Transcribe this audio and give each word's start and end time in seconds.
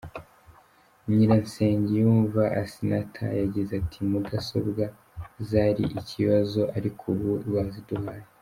Nyiransengiyumva 1.15 2.41
Asinatha 2.61 3.27
yagize 3.41 3.71
ati” 3.81 3.99
Mudasobwa 4.09 4.83
zari 5.49 5.83
ikibazo 5.99 6.61
ariko 6.77 7.01
ubu 7.13 7.31
baziduhaye. 7.55 8.25